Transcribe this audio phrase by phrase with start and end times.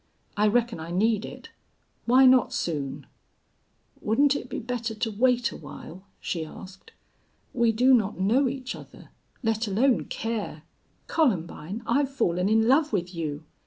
[0.35, 1.51] I reckon I need it.
[2.07, 3.05] Why not soon?"
[4.01, 6.91] "Wouldn't it be better to wait awhile?" she asked.
[7.53, 9.09] "We do not know each other
[9.43, 10.63] let alone care"
[11.05, 13.43] "Columbine, I've fallen in love with you."